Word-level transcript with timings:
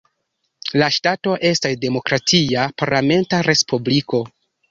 La 0.81 0.87
ŝtato 0.95 1.33
estas 1.49 1.75
demokratia, 1.83 2.65
parlamenta 2.83 3.43
respubliko. 3.51 4.23